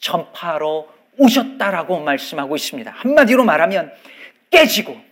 전파하러 0.00 0.86
오셨다라고 1.18 2.00
말씀하고 2.00 2.56
있습니다. 2.56 2.90
한마디로 2.90 3.44
말하면 3.44 3.92
깨지고 4.50 5.08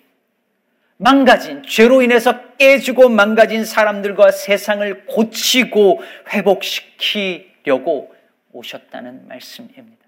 망가진, 0.98 1.62
죄로 1.64 2.00
인해서 2.00 2.54
깨지고 2.56 3.10
망가진 3.10 3.64
사람들과 3.64 4.30
세상을 4.30 5.06
고치고 5.06 6.02
회복시키려고 6.32 8.14
오셨다는 8.52 9.28
말씀입니다. 9.28 10.06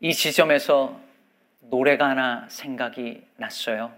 이 0.00 0.12
지점에서 0.12 1.00
노래가 1.60 2.10
하나 2.10 2.46
생각이 2.48 3.22
났어요. 3.36 3.92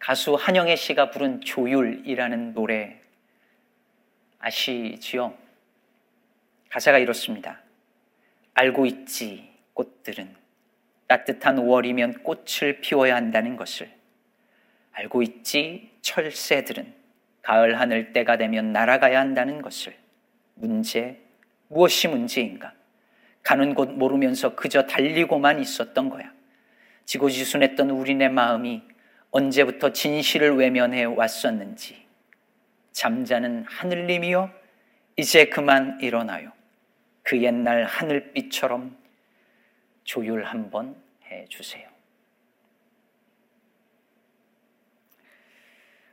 가수 0.00 0.34
한영애 0.34 0.76
씨가 0.76 1.10
부른 1.10 1.42
조율이라는 1.42 2.54
노래 2.54 2.98
아시지요? 4.38 5.34
가사가 6.70 6.98
이렇습니다. 6.98 7.60
알고 8.54 8.86
있지, 8.86 9.52
꽃들은. 9.74 10.34
따뜻한 11.06 11.56
5월이면 11.56 12.22
꽃을 12.22 12.80
피워야 12.80 13.14
한다는 13.14 13.56
것을. 13.56 13.90
알고 14.92 15.22
있지, 15.22 15.90
철새들은. 16.00 16.94
가을 17.42 17.78
하늘 17.78 18.12
때가 18.12 18.38
되면 18.38 18.72
날아가야 18.72 19.20
한다는 19.20 19.60
것을. 19.60 19.94
문제, 20.54 21.20
무엇이 21.68 22.08
문제인가? 22.08 22.72
가는 23.42 23.74
곳 23.74 23.90
모르면서 23.90 24.54
그저 24.54 24.86
달리고만 24.86 25.60
있었던 25.60 26.08
거야. 26.08 26.32
지고지순했던 27.04 27.90
우리네 27.90 28.28
마음이 28.28 28.82
언제부터 29.30 29.92
진실을 29.92 30.56
외면해 30.56 31.04
왔었는지. 31.04 32.06
잠자는 32.92 33.64
하늘님이여, 33.64 34.50
이제 35.16 35.48
그만 35.48 36.00
일어나요. 36.00 36.52
그 37.22 37.42
옛날 37.42 37.84
하늘빛처럼 37.84 38.96
조율 40.04 40.44
한번 40.44 41.00
해 41.24 41.46
주세요. 41.48 41.88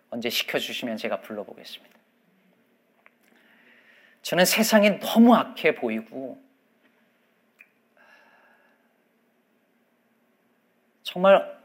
언제 0.10 0.30
시켜주시면 0.30 0.98
제가 0.98 1.22
불러보겠습니다. 1.22 1.98
저는 4.22 4.46
세상이 4.46 5.00
너무 5.00 5.36
악해 5.36 5.76
보이고, 5.76 6.42
정말 11.04 11.57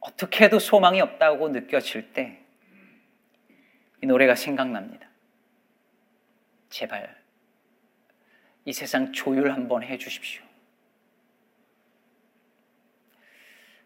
어떻게 0.00 0.44
해도 0.44 0.58
소망이 0.58 1.00
없다고 1.00 1.48
느껴질 1.50 2.12
때 2.12 2.40
이 4.02 4.06
노래가 4.06 4.34
생각납니다. 4.34 5.08
제발 6.70 7.20
이 8.64 8.72
세상 8.72 9.12
조율 9.12 9.50
한번 9.52 9.82
해 9.82 9.98
주십시오. 9.98 10.42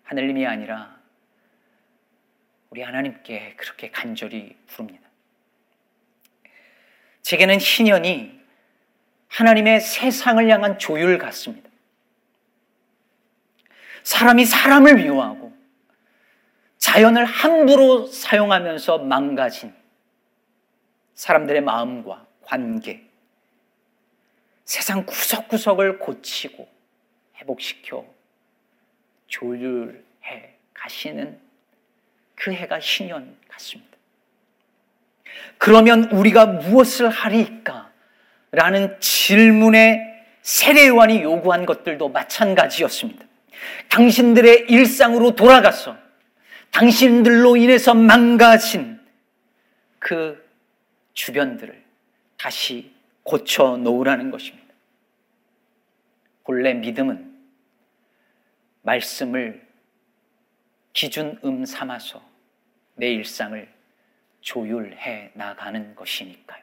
하늘님이 0.04 0.46
아니라 0.46 1.00
우리 2.70 2.82
하나님께 2.82 3.54
그렇게 3.56 3.90
간절히 3.90 4.56
부릅니다. 4.66 5.08
제게는 7.22 7.58
희년이 7.58 8.40
하나님의 9.28 9.80
세상을 9.80 10.48
향한 10.48 10.78
조율 10.78 11.18
같습니다. 11.18 11.70
사람이 14.02 14.44
사람을 14.44 14.96
미워하고 14.96 15.53
자연을 16.84 17.24
함부로 17.24 18.06
사용하면서 18.06 18.98
망가진 18.98 19.72
사람들의 21.14 21.62
마음과 21.62 22.26
관계, 22.42 23.02
세상 24.66 25.06
구석구석을 25.06 25.98
고치고 25.98 26.68
회복시켜 27.36 28.04
조율해 29.28 30.56
가시는 30.74 31.40
그 32.34 32.52
해가 32.52 32.80
신년 32.80 33.34
같습니다. 33.48 33.96
그러면 35.56 36.10
우리가 36.12 36.44
무엇을 36.44 37.08
하리까? 37.08 37.90
라는 38.50 39.00
질문에 39.00 40.22
세례요한이 40.42 41.22
요구한 41.22 41.64
것들도 41.64 42.10
마찬가지였습니다. 42.10 43.24
당신들의 43.88 44.66
일상으로 44.68 45.34
돌아가서 45.34 46.03
당신들로 46.74 47.56
인해서 47.56 47.94
망가진 47.94 49.00
그 50.00 50.44
주변들을 51.12 51.84
다시 52.36 52.92
고쳐 53.22 53.76
놓으라는 53.76 54.32
것입니다. 54.32 54.74
본래 56.42 56.74
믿음은 56.74 57.32
말씀을 58.82 59.64
기준음 60.92 61.64
삼아서 61.64 62.22
내 62.96 63.12
일상을 63.12 63.72
조율해 64.40 65.30
나가는 65.34 65.94
것이니까요. 65.94 66.62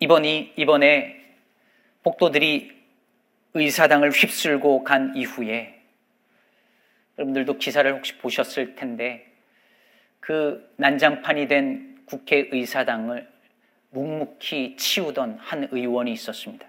이번이, 0.00 0.54
이번에 0.56 1.36
복도들이 2.02 2.72
의사당을 3.52 4.12
휩쓸고 4.12 4.82
간 4.82 5.14
이후에 5.14 5.79
여러분들도 7.20 7.58
기사를 7.58 7.92
혹시 7.92 8.16
보셨을 8.16 8.74
텐데 8.76 9.30
그 10.20 10.72
난장판이 10.76 11.48
된 11.48 12.02
국회의사당을 12.06 13.30
묵묵히 13.90 14.76
치우던 14.76 15.36
한 15.38 15.68
의원이 15.70 16.12
있었습니다. 16.12 16.66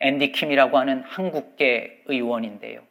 앤디 0.00 0.32
킴이라고 0.32 0.78
하는 0.78 1.02
한국계 1.02 2.04
의원인데요. 2.06 2.86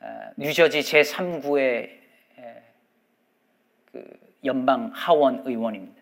어, 0.00 0.30
뉴저지 0.36 0.80
제3구의 0.80 1.90
그 3.92 4.34
연방 4.44 4.90
하원 4.92 5.42
의원입니다. 5.44 6.00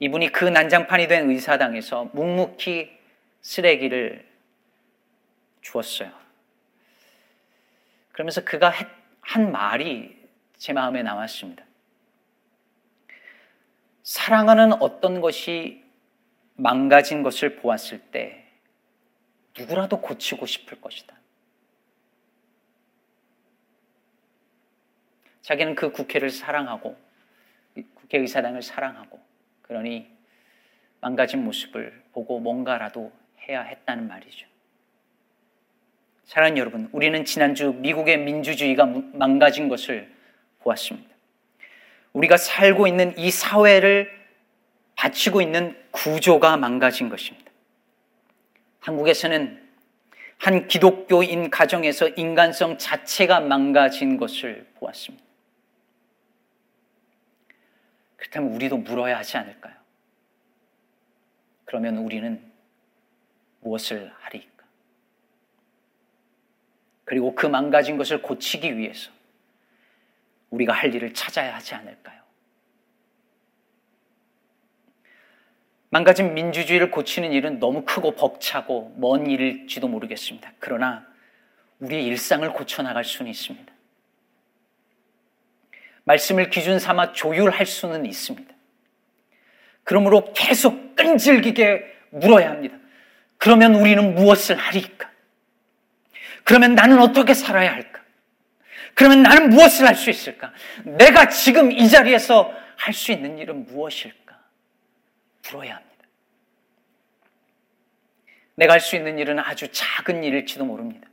이분이 0.00 0.32
그 0.32 0.44
난장판이 0.44 1.06
된 1.06 1.30
의사당에서 1.30 2.10
묵묵히 2.12 2.90
쓰레기를 3.42 4.26
주었어요. 5.60 6.27
그러면서 8.18 8.42
그가 8.44 8.72
한 9.20 9.52
말이 9.52 10.12
제 10.56 10.72
마음에 10.72 11.04
남았습니다. 11.04 11.64
사랑하는 14.02 14.72
어떤 14.82 15.20
것이 15.20 15.84
망가진 16.56 17.22
것을 17.22 17.54
보았을 17.60 18.00
때 18.10 18.44
누구라도 19.56 20.00
고치고 20.00 20.46
싶을 20.46 20.80
것이다. 20.80 21.16
자기는 25.42 25.76
그 25.76 25.92
국회를 25.92 26.30
사랑하고 26.30 26.98
국회의사당을 27.94 28.62
사랑하고 28.62 29.20
그러니 29.62 30.10
망가진 31.00 31.44
모습을 31.44 32.02
보고 32.10 32.40
뭔가라도 32.40 33.12
해야 33.46 33.62
했다는 33.62 34.08
말이죠. 34.08 34.57
사랑하는 36.28 36.58
여러분, 36.58 36.90
우리는 36.92 37.24
지난주 37.24 37.72
미국의 37.72 38.18
민주주의가 38.18 38.84
망가진 39.14 39.70
것을 39.70 40.12
보았습니다. 40.58 41.08
우리가 42.12 42.36
살고 42.36 42.86
있는 42.86 43.16
이 43.16 43.30
사회를 43.30 44.10
바치고 44.94 45.40
있는 45.40 45.74
구조가 45.90 46.58
망가진 46.58 47.08
것입니다. 47.08 47.50
한국에서는 48.80 49.68
한 50.36 50.68
기독교인 50.68 51.48
가정에서 51.48 52.08
인간성 52.08 52.76
자체가 52.76 53.40
망가진 53.40 54.18
것을 54.18 54.66
보았습니다. 54.74 55.24
그렇다면 58.16 58.52
우리도 58.52 58.76
물어야 58.76 59.16
하지 59.16 59.38
않을까요? 59.38 59.74
그러면 61.64 61.96
우리는 61.96 62.52
무엇을 63.60 64.12
하리까? 64.18 64.57
그리고 67.08 67.34
그 67.34 67.46
망가진 67.46 67.96
것을 67.96 68.20
고치기 68.20 68.76
위해서 68.76 69.10
우리가 70.50 70.74
할 70.74 70.94
일을 70.94 71.14
찾아야 71.14 71.54
하지 71.54 71.74
않을까요? 71.74 72.20
망가진 75.88 76.34
민주주의를 76.34 76.90
고치는 76.90 77.32
일은 77.32 77.60
너무 77.60 77.86
크고 77.86 78.10
벅차고 78.14 78.96
먼 78.98 79.26
일일지도 79.26 79.88
모르겠습니다. 79.88 80.52
그러나 80.58 81.06
우리의 81.78 82.04
일상을 82.04 82.46
고쳐나갈 82.52 83.04
수는 83.04 83.30
있습니다. 83.30 83.72
말씀을 86.04 86.50
기준 86.50 86.78
삼아 86.78 87.14
조율할 87.14 87.64
수는 87.64 88.04
있습니다. 88.04 88.54
그러므로 89.82 90.34
계속 90.34 90.94
끈질기게 90.94 91.86
물어야 92.10 92.50
합니다. 92.50 92.76
그러면 93.38 93.76
우리는 93.76 94.14
무엇을 94.14 94.56
하리까? 94.56 95.10
그러면 96.48 96.74
나는 96.74 96.98
어떻게 96.98 97.34
살아야 97.34 97.74
할까? 97.74 98.02
그러면 98.94 99.22
나는 99.22 99.50
무엇을 99.50 99.86
할 99.86 99.94
수 99.94 100.08
있을까? 100.08 100.50
내가 100.82 101.28
지금 101.28 101.70
이 101.70 101.90
자리에서 101.90 102.50
할 102.74 102.94
수 102.94 103.12
있는 103.12 103.36
일은 103.36 103.66
무엇일까? 103.66 104.40
물어야 105.44 105.76
합니다. 105.76 106.06
내가 108.54 108.72
할 108.72 108.80
수 108.80 108.96
있는 108.96 109.18
일은 109.18 109.38
아주 109.38 109.68
작은 109.70 110.24
일일지도 110.24 110.64
모릅니다. 110.64 111.06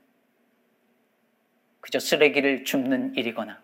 그저 1.82 2.00
쓰레기를 2.00 2.64
줍는 2.64 3.16
일이거나 3.16 3.62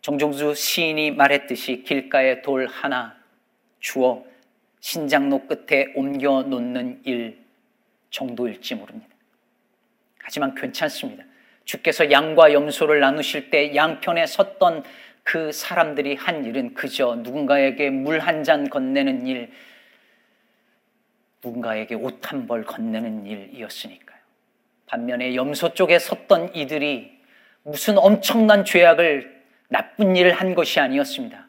정종수 0.00 0.54
시인이 0.54 1.10
말했듯이 1.10 1.82
길가에 1.82 2.42
돌 2.42 2.68
하나 2.68 3.16
주어 3.80 4.24
신장로 4.78 5.48
끝에 5.48 5.92
옮겨 5.96 6.42
놓는 6.42 7.02
일 7.04 7.44
정도일지 8.10 8.76
모릅니다. 8.76 9.11
하지만 10.22 10.54
괜찮습니다. 10.54 11.24
주께서 11.64 12.10
양과 12.10 12.52
염소를 12.52 13.00
나누실 13.00 13.50
때 13.50 13.74
양편에 13.74 14.26
섰던 14.26 14.84
그 15.24 15.52
사람들이 15.52 16.16
한 16.16 16.44
일은 16.44 16.74
그저 16.74 17.14
누군가에게 17.16 17.90
물 17.90 18.18
한 18.18 18.42
잔 18.42 18.68
건네는 18.68 19.26
일, 19.26 19.52
누군가에게 21.44 21.94
옷 21.94 22.20
한 22.32 22.46
벌 22.46 22.64
건네는 22.64 23.26
일이었으니까요. 23.26 24.18
반면에 24.86 25.34
염소 25.34 25.74
쪽에 25.74 25.98
섰던 25.98 26.54
이들이 26.54 27.20
무슨 27.64 27.98
엄청난 27.98 28.64
죄악을 28.64 29.42
나쁜 29.68 30.16
일을 30.16 30.32
한 30.32 30.54
것이 30.54 30.80
아니었습니다. 30.80 31.46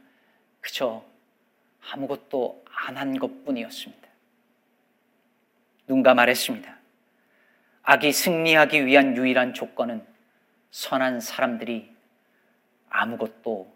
그저 0.62 1.04
아무것도 1.92 2.64
안 2.88 2.96
한 2.98 3.18
것 3.20 3.44
뿐이었습니다. 3.46 4.08
누군가 5.88 6.14
말했습니다. 6.14 6.78
악이 7.84 8.12
승리하기 8.12 8.86
위한 8.86 9.16
유일한 9.16 9.54
조건은 9.54 10.06
선한 10.72 11.20
사람들이 11.20 11.94
아무것도 12.90 13.74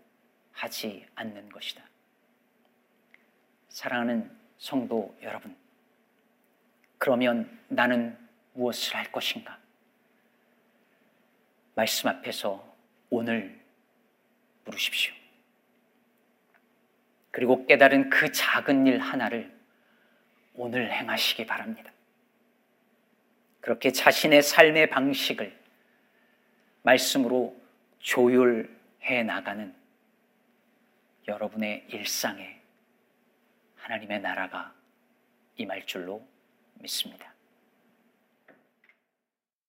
하지 0.53 1.05
않는 1.15 1.49
것이다. 1.49 1.83
사랑하는 3.69 4.31
성도 4.57 5.15
여러분, 5.21 5.55
그러면 6.97 7.59
나는 7.67 8.17
무엇을 8.53 8.95
할 8.95 9.11
것인가? 9.11 9.59
말씀 11.75 12.09
앞에서 12.09 12.65
오늘 13.09 13.59
물으십시오. 14.65 15.13
그리고 17.29 17.67
깨달은 17.67 18.09
그 18.09 18.31
작은 18.31 18.87
일 18.87 18.99
하나를 18.99 19.55
오늘 20.55 20.91
행하시기 20.91 21.45
바랍니다. 21.45 21.91
그렇게 23.67 23.91
자신의 23.91 24.43
삶의 24.43 24.89
방식을 24.89 25.53
말씀으로 26.83 27.53
조율해 27.99 29.23
나가는 29.25 29.75
여러분의 31.27 31.83
일상에 31.89 32.61
하나님의 33.75 34.21
나라가 34.21 34.73
임할 35.57 35.85
줄로 35.85 36.25
믿습니다. 36.75 37.33